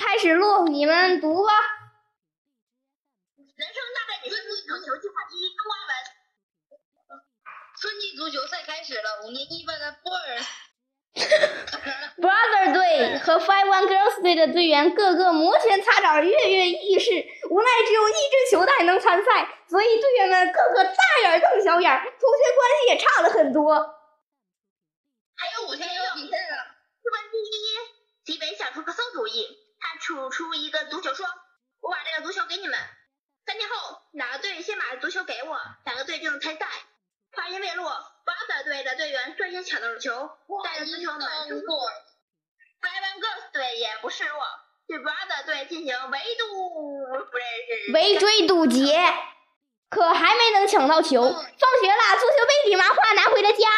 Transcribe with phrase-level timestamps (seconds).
[0.00, 1.52] 开始录，你们读吧。
[3.36, 5.92] 人生大概女生足球计划一中华文。
[7.78, 10.40] 春季足球赛开始了，五年一班的波尔
[12.16, 17.10] Brother 队和 Five One Girls 队的队员个个摩拳擦掌、跃跃欲试，
[17.50, 20.94] 无奈只有一支球队能参赛，所以队员们个个大
[21.24, 23.76] 眼瞪小眼，同学关系也差了很多。
[25.36, 26.56] 还有五天就要比赛了。
[27.02, 27.52] 试问第一，
[28.24, 29.46] 吉北想出个馊主意，
[30.00, 31.26] 他出出一个足球说
[31.80, 32.78] ：“我把这个足球给你们，
[33.44, 36.66] 三天后哪个队先把足球给我，哪个队就能参赛。”
[37.36, 37.90] 话音未落
[38.24, 40.30] ，Brother 队的队员率先抢到了球，
[40.64, 41.90] 带着足球满冲过。
[42.80, 44.40] Five One Girls 队也不示弱，
[44.88, 46.46] 对 Brother 队进行围堵，
[47.30, 47.46] 不认
[47.86, 48.98] 识围追堵截，
[49.90, 51.22] 可还没能抢到球。
[51.22, 53.68] 放学了，足球被李麻花拿回了家。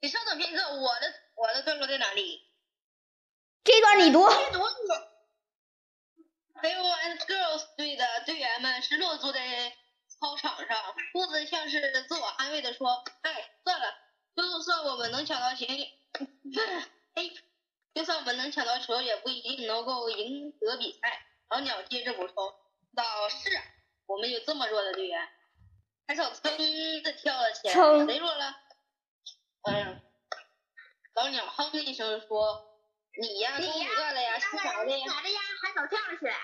[0.00, 2.40] 你稍等片刻，我的我的段落在哪里？
[3.64, 4.28] 这段你读。
[4.28, 4.64] 阅读你
[6.60, 9.72] Five One Girls 队的队员们失落坐在
[10.08, 13.94] 操场上，兔子像是自我安慰的说：“哎，算了，
[14.34, 15.66] 就算我们能抢到球，
[17.14, 17.30] 哎，
[17.94, 22.34] 就算我们能抢到球，也不一定能够赢得比赛。”老鸟接着补充
[22.96, 23.62] ：“道是啊，
[24.06, 25.28] 我们有这么弱的队员。”
[26.08, 28.56] 海草噌的跳了起来，谁弱了？
[29.62, 30.02] 嗯，
[31.14, 32.71] 老鸟哼了一声说
[33.20, 35.04] ：“你呀，你呀中午断了呀，吃啥的呀？
[35.06, 35.40] 啥的呀？
[35.60, 36.36] 海藻跳了起来。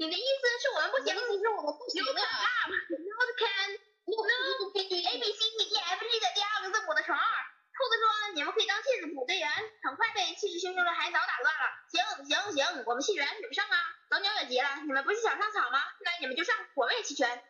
[0.00, 1.14] 你的意思是我们不行？
[1.14, 2.66] 其实我们不行啊。
[2.66, 3.70] not can,
[4.06, 4.16] no,
[4.74, 7.24] A B C D E F G 的第二个字母的乘二。
[7.76, 9.48] 兔子说：“你们可以当替补队员。”
[9.84, 11.68] 很快被气势汹汹的海藻打断了。
[11.92, 13.76] 行行行，我们弃权，你们上啊！
[14.08, 15.80] 老鸟也急了，你们不是想上场吗？
[16.00, 17.44] 那你们就上，我们也弃权。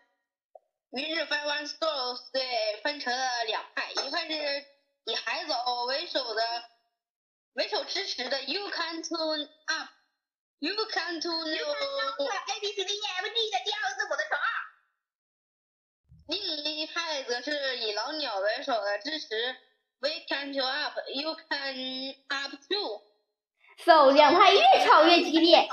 [0.91, 4.65] 于是 Five One Stars 队分成了两派，一派是
[5.05, 6.43] 以海藻为首的
[7.87, 9.03] 支持的 You can
[9.67, 14.47] up，You can Turn Up，A B C D E F G 的第二个字母的乘二。
[16.29, 19.57] 另一派则是以老鸟为首的支持
[20.01, 23.03] We can tune up，You can up too。
[23.79, 25.69] so 两派越吵越激烈。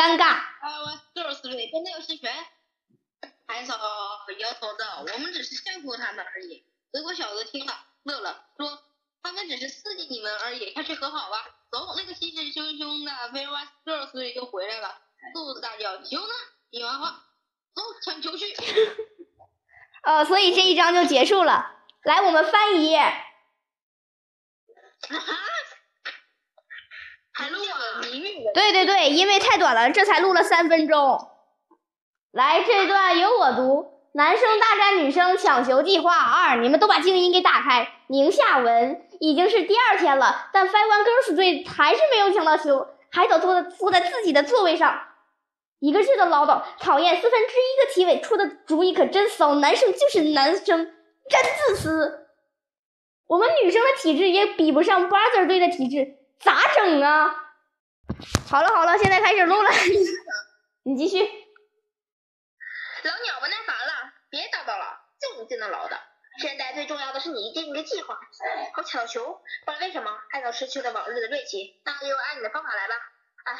[0.00, 2.32] 尴尬，Five One Girls 队真的要弃权？
[3.46, 3.74] 海藻
[4.38, 8.82] 摇头道：“我们只是吓唬他们而已。”德国小子听了乐了，说
[9.22, 15.02] ：“他们只是刺激你们而已，快去和好吧。”走，那个气势汹汹的 Five One Girls 队就回来了，
[15.34, 16.32] 肚子大叫：“球呢？
[16.70, 17.22] 你完话，
[17.74, 18.56] 走，抢球去！
[20.04, 21.76] ”呃，所以这一章就结束了。
[22.04, 23.02] 来，我们翻一页。
[27.40, 28.00] 还录啊？
[28.02, 28.52] 迷密的。
[28.52, 31.28] 对对对，因为太短了，这才录了三分钟。
[32.32, 37.88] 来，这段由我读：男生大战女生抢球计划二，你们都把静音给打开。
[38.08, 45.00] 宁夏文已经是第二天了，但 Five One Girls 队还是没有抢到球，海藻坐在坐在自己的座位上，
[45.78, 52.26] 一个劲的唠叨，讨厌四分之一个体委出的主意可真骚，男生就是男生，真自私。
[53.28, 57.34] 我们女生的体质也比不上 Brother 队的体质，咋整啊？
[58.48, 59.70] 好了好了，现在开始录了，
[60.84, 61.18] 你继续。
[61.22, 65.98] 老鸟不耐烦了，别叨叨了，就你这能唠叨。
[66.40, 68.18] 现在最重要的是你定一个计划，
[68.74, 69.42] 好抢球。
[69.64, 71.80] 不然为什么海藻失去了往日的锐气？
[71.84, 72.94] 那就按你的方法来吧。
[73.44, 73.56] 唉。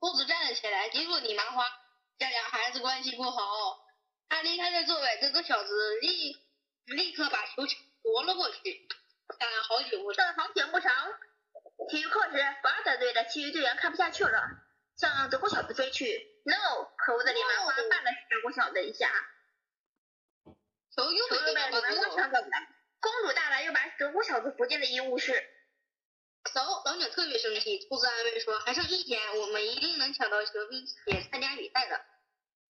[0.00, 1.64] 兔子站了起来，结果李麻花
[2.18, 3.84] 这俩孩子关系不好。
[4.28, 6.36] 他离开了座位，这个小子立
[6.86, 7.62] 立刻把球
[8.02, 8.88] 夺了过去，
[9.38, 10.24] 但好景不长。
[10.26, 11.12] 但好景不长，
[11.90, 14.42] 体育课时，巴尔德队的其余队员看不下去了，
[14.96, 16.26] 向德国小子飞去。
[16.44, 19.10] No，可恶的李麻花绊了德国小子一下，
[20.96, 22.50] 球又被李麻花抢走了。
[23.00, 25.44] 公主大来又把德国小子扶进了医务室。
[26.54, 27.78] 走，老鸟特别生气。
[27.86, 32.00] 兔子安慰说：“还剩一天，我们一定能抢到球，并且参加比赛的。”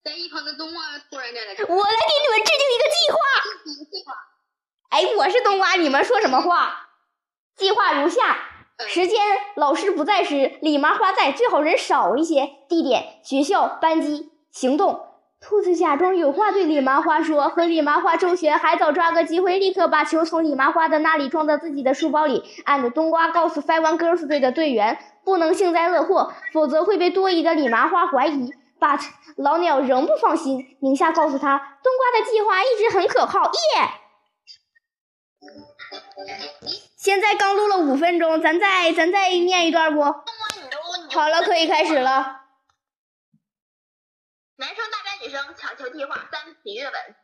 [0.04, 3.18] 在一旁的冬瓜突然站了起来，我来给你们制定一个计划。
[4.90, 6.88] 哎，我是冬瓜，你们说什么话？
[7.56, 8.38] 计划如下：
[8.86, 9.20] 时间，
[9.54, 12.48] 老师不在时，李麻花在，最好人少一些。
[12.70, 14.30] 地点，学校、班级。
[14.50, 15.02] 行动，
[15.42, 18.58] 兔子假装有话对李麻花说，和李麻花周旋。
[18.58, 22.42] 海藻抓个机会，立刻把球从李麻花的那里装到自己的书包里。
[22.64, 28.54] 按着冬瓜告诉 Five One Girls 队的队员，不能幸灾乐祸，否则会被多疑的李麻花怀疑。
[28.80, 29.00] But
[29.36, 33.42] 老鸟仍不放心，宁夏告诉他，冬瓜的计划一直很可靠。
[33.42, 33.90] 耶、
[36.96, 40.02] 现在刚录了五分钟，咱再咱再念一段不？
[40.02, 42.44] 好了，可以开始了。
[44.56, 47.16] 男生大战女生抢球计划三李月文。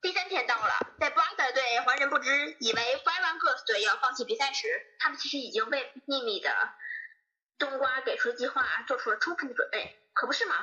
[0.00, 4.68] 第三天到了，在 Brother 队浑然不知，以为 Five One Girls 队要放弃比赛时，
[5.00, 6.50] 他们其实已经为秘密的
[7.58, 10.54] 冬瓜给出计划做出了充分的准备，可不是吗？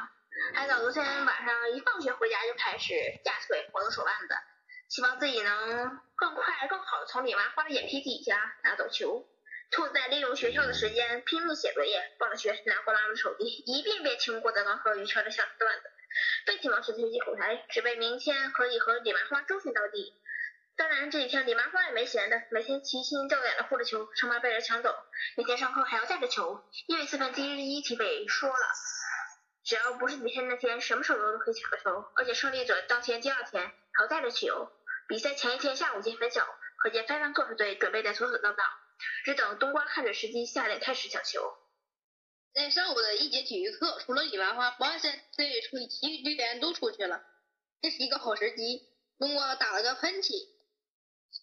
[0.53, 2.93] 海藻昨天晚上一放学回家就开始
[3.25, 4.35] 架腿活动手腕子，
[4.87, 9.27] 希望自己能更快更好的从李麻花的眼皮底下拿走球。
[9.71, 15.91] 兔子在利用学校的时间拼命写作业，放了学拿过妈妈的手机，一遍遍听郭德纲和于谦的相声段子。
[16.45, 20.13] 背起毛师推进后台，只为明天可以和李麻花周旋到底。
[20.77, 24.95] 当然，这几天李麻花也没闲着，每天齐心吊胆的护着球，生怕被人抢走。
[25.35, 28.55] 每天上课还要带着球，因为四分之一题被说了，
[29.65, 32.05] 只要不是比赛那天，什么时候都可以抢个球。
[32.15, 34.69] 而且胜利者当天、第二天还要带着球。
[35.07, 36.47] 比赛前一天下午见分晓，
[36.77, 38.65] 可见三方各支队准备的妥妥当当，
[39.25, 41.41] 只等冬瓜看准时机下令开始抢球。
[42.53, 47.23] 在上午的一节体育课，除了李麻花，保险队除其余队员都出去了。
[47.81, 50.31] 这是一个好时机，冬瓜打了个喷嚏，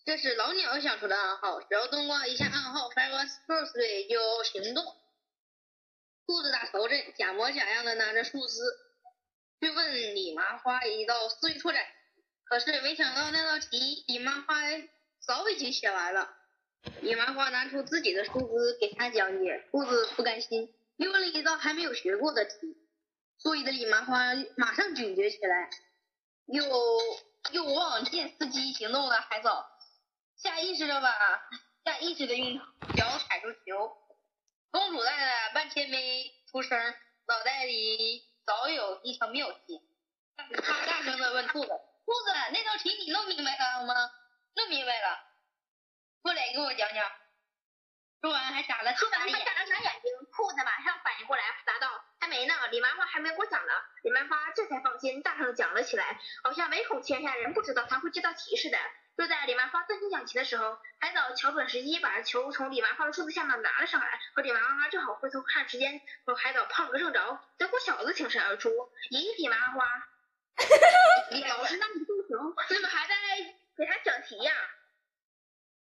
[0.06, 1.60] 这是老鸟想出的暗号。
[1.60, 4.84] 只要冬瓜一下暗号，Five Girls 队就行动。
[6.32, 8.58] 兔子打头阵，假模假样的拿着树枝
[9.61, 11.84] 去问李麻花一道思维拓展，
[12.44, 14.55] 可是没想到那道题李麻花
[15.20, 16.34] 早已经写完了。
[17.02, 20.75] 李麻花拿出自己的树枝给他讲解，兔子不甘心。
[20.96, 22.79] 又问了一道还没有学过的题，
[23.37, 25.69] 所以的李麻花马上警觉起来，
[26.46, 26.64] 又
[27.50, 29.67] 又望见伺机行动的海藻，
[30.38, 31.12] 下意识的把
[31.84, 32.58] 下意识的用
[32.96, 33.99] 脚踩住球。
[34.72, 36.94] 公主奶奶半天没出声，
[37.28, 39.82] 脑袋里早有一条妙计。
[40.38, 41.69] 她大声的问兔子
[42.06, 43.94] ：“兔子，那道题你弄明白了吗
[44.56, 45.19] ？”“弄明白了。
[46.24, 47.04] ”“过来给我讲讲。”
[48.22, 53.72] 说完还眨了说完还眨了眨眼睛，兔子马上反应过来，答道：“还没呢，李麻花还没给我讲呢。”
[54.04, 58.78] 李麻花这才放心，大声讲了起来，好像唯恐天下人不知道他会这道题似的。
[59.16, 68.70] 就在李麻花专心讲题的时候，海藻瞧准时机，把球从李麻花的数字下面拿了上来，和李麻花正好回头看时间，和海藻碰了个正着，结果小子挺身而出，
[69.10, 69.84] 咦，李麻花，
[71.48, 73.14] 老师让你送球，你怎么还在
[73.76, 74.52] 给他讲题呀？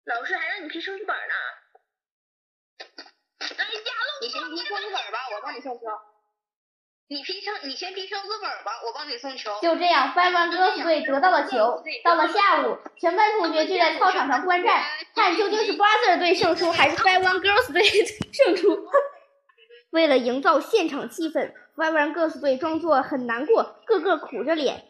[0.05, 1.35] 老师还让你批生字本呢。
[2.79, 3.71] 哎呀
[4.21, 5.81] 你先批生字本吧，我帮你送球。
[7.09, 9.53] 你拼成，你先拼成字本吧，我帮你送球。
[9.63, 11.81] 就这样，Five One Girls 队得到了球。
[12.03, 14.83] 到了下午，全班同学聚在操场上观战，
[15.15, 17.83] 看究竟是 Brother 队胜出还是 Five One Girls 队
[18.35, 18.77] 胜出。
[19.91, 24.83] 为了营造现场气氛，Five One Girls 队装作很难过，个个苦着脸。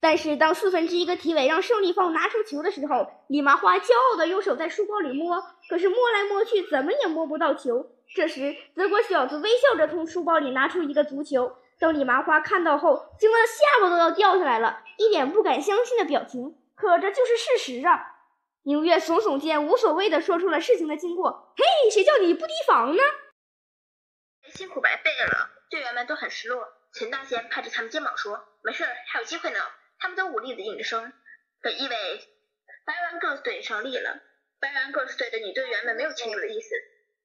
[0.00, 7.86] 但是当四分之一个体委让胜利方拿出球的时候，李麻花骄傲的用手在书包里摸，可是摸来摸去怎么也摸不到球。
[8.14, 11.56] 这时，德国小子微笑着从书包里拿出一个足球。
[11.78, 16.58] 等李麻花看到后，惊得下巴都要掉下来了，一脸不敢相信的表情。
[16.74, 18.16] 可这就是事实啊！
[18.62, 21.54] 明月耸耸肩，无所谓的说出了事情的经过。
[21.56, 23.02] 嘿，谁叫你不提防呢？
[24.52, 26.68] 辛苦白费了，队员们都很失落。
[26.92, 29.60] 陈大仙拍着他们肩膀说：“没事，还有机会呢。”
[29.98, 31.12] 他们都无力的应着声。
[31.62, 32.20] 本意为
[32.84, 34.20] 白湾各队胜利了。
[34.58, 36.74] 白湾各队的女队员们没有庆祝的意思。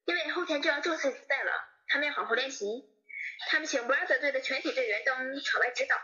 [0.06, 1.52] 因为后天就要正式比赛了，
[1.88, 2.64] 他们要好好练习。
[3.50, 5.96] 他们请 Brother 队的全体队员到场外指导。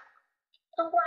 [0.77, 1.03] 冬瓜、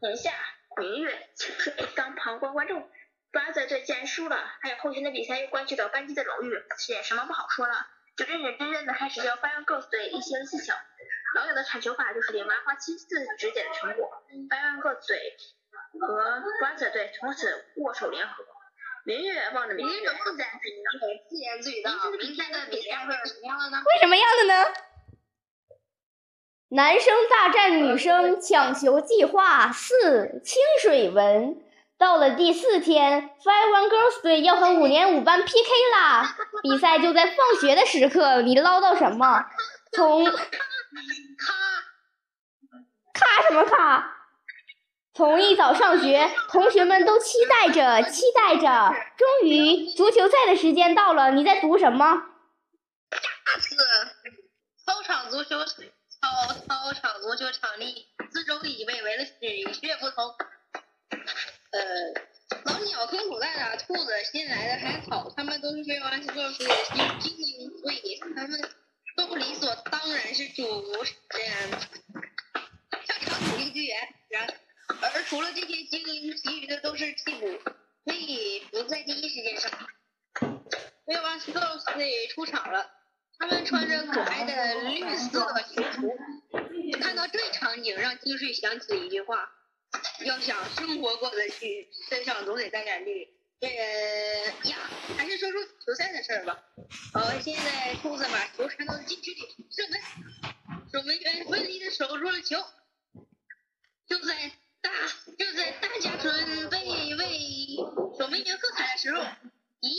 [0.00, 0.32] 宁夏、
[0.76, 2.90] 明月、清水当旁观观众。
[3.30, 6.52] Brother 队既然输了，还有后天的比赛又关系到班级的荣誉，
[6.88, 10.74] 也什么不好说了，就认认真真的开始教 Five Girls 队一些技巧。
[11.36, 14.24] 老友的铲球法就是李麻花亲自指点的成果。
[14.50, 15.36] Five Girls 队
[16.00, 18.44] 和 Brother 队从此握手联合。
[19.04, 20.48] 明月望着明月，自然
[21.28, 23.78] 自言自语道：“明天的比赛会什么样的呢？
[23.78, 24.54] 会什么样的呢？
[26.68, 31.62] 男生大战女生抢球计划四清水文。
[31.98, 36.36] 到了第四天，Five One Girls 队要和五年五班 PK 啦！
[36.62, 39.44] 比赛就在放学的时刻，你唠叨什么？
[39.92, 40.32] 从咔
[43.12, 44.21] 咔什么咔？
[45.14, 48.94] 从一早上学， 同学们都期待着，期待着。
[49.18, 51.32] 终于，足球赛的时间到了。
[51.32, 52.22] 你在读什么？
[53.60, 53.76] 四
[54.86, 55.74] 操场足球操
[56.66, 60.34] 操场足球场地四周已被围了水泄不通。
[61.72, 61.80] 呃，
[62.64, 66.74] 老鸟、坑口袋的兔子、新来的海草，他们都是非完斯洛夫的
[67.20, 68.58] 精英，所以他们
[69.14, 71.70] 都理所当然是主人。
[73.04, 74.48] 上场主力队员，然。
[75.00, 77.58] 而除了这些精英，其余的都是替补，
[78.04, 79.70] 可以不在第一时间上。
[81.04, 81.86] 威尔斯洛斯
[82.34, 82.90] 出场了，
[83.38, 86.16] 他们穿着可爱的绿色球服。
[87.00, 89.50] 看到这场景，让金水想起了一句话：
[90.24, 93.28] 要想生活过得去，身上总得带点绿。
[93.60, 93.68] 呃
[94.68, 94.76] 呀，
[95.16, 96.62] 还是说说球赛的事儿吧。
[97.12, 100.00] 好，现在兔子把球传到了禁区里，射门，
[100.92, 102.56] 守门员奋力的守住了球。
[104.08, 104.50] 就在
[104.82, 104.90] 大
[105.38, 107.76] 就在大家准备为
[108.18, 109.22] 守门员喝彩的时候，
[109.80, 109.90] 咦，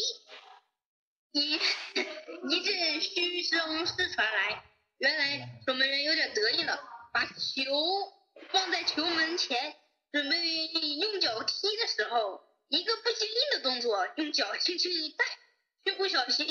[1.32, 4.64] 一一阵嘘声是传来，
[4.98, 6.80] 原来守门员有点得意了，
[7.14, 7.64] 把球
[8.50, 9.78] 放在球门前，
[10.12, 15.24] 准备用脚踢的时候，一个不经意的动作，用脚轻轻一带，
[15.86, 16.46] 却不小心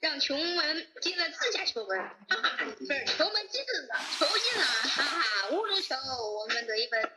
[0.00, 7.10] 让球门进了自家球门，哈哈，不是球门进了，球进了，哈哈，乌龙球，我们得一分。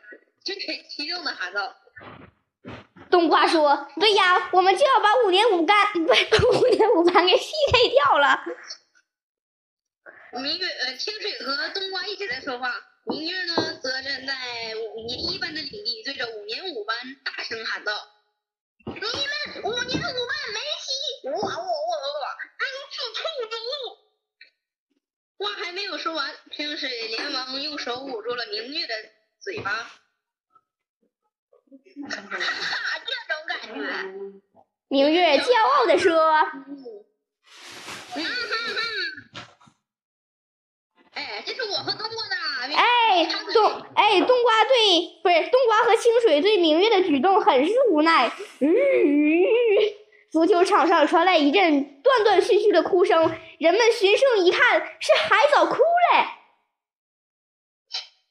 [0.44, 1.76] 金水激动的喊道。
[3.08, 6.24] 冬瓜说：“对呀，我们就要把五年五班不是
[6.58, 8.42] 五年五班给 PK 掉了。
[10.32, 12.74] 明月呃，清水和冬瓜一直在说话，
[13.04, 14.34] 明月呢则站在
[14.74, 17.92] 五年一班的领地，对着五年五班大声喊道
[18.86, 19.00] ：“你们
[19.62, 21.28] 五年五班没戏！
[21.28, 22.21] 我我我我，
[23.22, 23.62] 还有是兔子路！”
[25.38, 28.94] 话还没有说完，清水连忙用手捂住了明月的
[29.40, 29.70] 嘴巴。
[29.70, 30.00] 哈
[32.08, 32.16] 哈，
[33.06, 33.68] 这种感觉。
[34.88, 36.12] 明月骄傲的说。
[38.14, 38.26] 嗯哼哼。
[41.12, 42.36] 哎，这是我和冬瓜的。
[42.74, 48.30] 哎，冬哎，冬瓜对不是冬瓜和清水对明月的举动很是无奈。
[48.60, 48.68] 嗯，
[50.32, 56.26] 足球场上传来一阵断断续续的哭声，人们循声一看，是海藻哭嘞。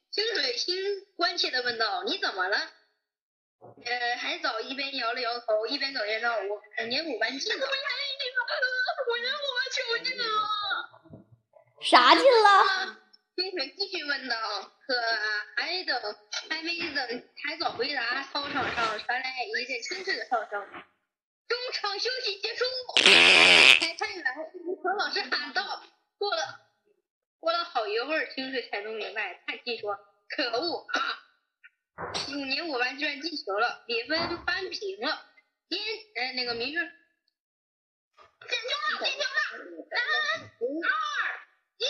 [0.10, 0.76] 清水心
[1.16, 2.58] 关切的问道：“你怎么了？”
[3.86, 7.68] 呃，海藻一边摇了摇头，一边哽咽道：“我五年五班进了。”
[9.12, 10.24] 我年五班球进了。
[11.82, 12.98] 啥进了？
[13.36, 14.36] 清水继续问道。
[14.88, 15.00] 可
[15.56, 16.16] 还等
[16.50, 20.66] 还没等海藻回答，操场上传来一阵清脆的笑声。
[21.52, 22.64] 中场休息结束。
[23.82, 24.24] 裁判员
[24.82, 25.84] 和老师喊道。
[26.18, 26.42] 过了
[27.42, 30.00] 过了好一会儿，清水才弄明白，叹气说
[30.34, 31.20] ：“可恶啊！”
[32.32, 35.26] 五年五班居然进球了，比分扳平了。
[35.68, 35.78] 今
[36.16, 36.80] 呃那个明月
[38.48, 39.36] 进球了，进球了！
[39.90, 40.00] 三
[40.86, 40.90] 二
[41.80, 41.84] 一，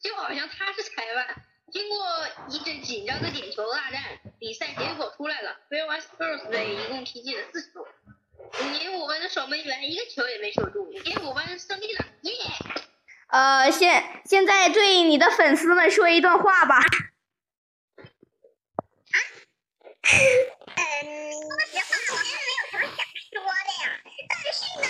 [0.00, 1.44] 就好像他是裁判。
[1.78, 1.96] 经过
[2.48, 4.02] 一阵紧张的点球大战，
[4.40, 5.60] 比赛结果出来了。
[5.70, 7.86] 威尔斯 girls 队一共踢进了四球，
[8.64, 12.32] 五年五班的守门员一个球也没守住，五年五班胜利了，耶！
[13.28, 16.78] 呃，现现在对你的粉丝们说一段话吧。
[16.78, 16.82] 啊
[20.02, 24.02] 嗯，说实话，我是没有什么想说的呀。
[24.28, 24.86] 但是呢，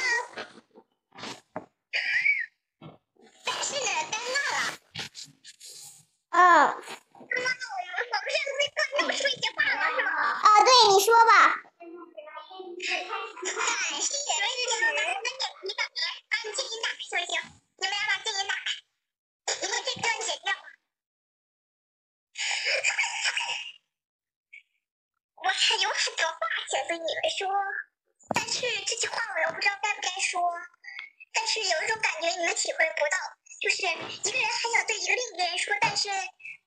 [3.44, 4.56] 但是呢，尴尬了。
[6.38, 6.44] 嗯。
[6.44, 9.90] 妈妈，我们我们是会跟他们说一些话吗？
[9.90, 10.08] 是吗？
[10.38, 11.58] 啊，对，你说吧。
[12.78, 12.86] 感
[13.98, 14.62] 谢支持，那你
[15.66, 15.82] 你把
[16.30, 17.34] 把静音打开行不行？
[17.74, 18.70] 你们俩把静音打开，
[19.66, 20.54] 因为这段剪掉。
[25.42, 26.38] 我还有很多话
[26.70, 27.50] 想对你们说，
[28.36, 30.40] 但是这句话我又不知道该不该说。
[31.32, 33.18] 但是有一种感觉你们体会不到，
[33.60, 36.08] 就是一个人很想对一个另一个人说，但是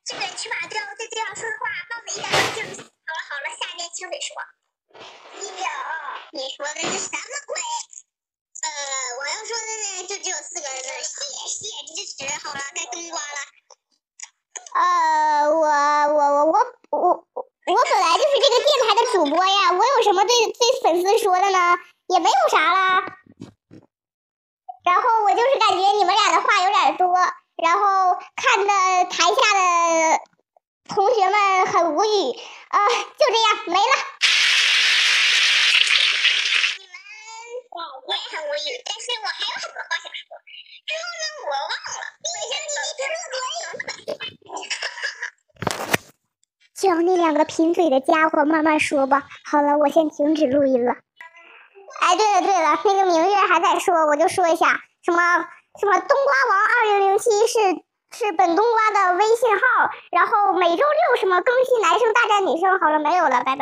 [0.04, 2.68] 这个人却把对要对对方说的话放在一边忘记了。
[2.76, 4.36] 好了好了，下面清水说。
[5.40, 5.66] 一秒，
[6.34, 7.56] 你说的是什么鬼？
[8.62, 8.68] 呃，
[9.18, 10.88] 我要说的呢，就只有四个字：
[11.48, 12.28] 谢谢支持。
[12.44, 13.40] 好了，该冬瓜了。
[14.74, 16.60] 呃，我我我我
[16.92, 17.00] 我
[17.32, 21.78] 我本来就是这个电台的主播呀，我有什么对对粉丝说的呢？
[22.08, 23.18] 也没有啥啦。
[24.84, 27.14] 然后我就是感觉你们俩的话有点多，
[27.56, 30.20] 然后看的台下的
[30.90, 33.96] 同学们很无语啊、就这样没了。
[36.80, 36.94] 你们，
[38.08, 40.26] 我也很无语，但是我还有很多话想说。
[40.88, 41.70] 之后呢，我忘
[42.02, 43.36] 了，因为现在评论多
[46.74, 49.28] 叫那两个贫嘴的家伙慢慢说吧。
[49.46, 50.96] 好了，我先停止录音了。
[52.16, 55.22] 对了对了，那个明月还在说，我就说一下，什么
[55.80, 57.60] 什么冬瓜王二零零七是
[58.18, 62.80] 是本冬瓜的微信号，然后每周六什么更新男生大战女生。
[62.80, 63.58] 好了，没有了，拜拜。